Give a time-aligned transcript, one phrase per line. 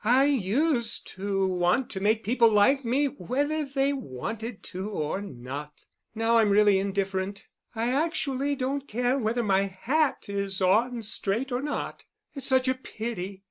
[0.03, 5.85] I used to want to make people like me whether they wanted to or not.
[6.15, 7.45] Now I'm really indifferent.
[7.75, 12.05] I actually don't care whether my hat is on straight or not.
[12.33, 13.39] It's such a pity.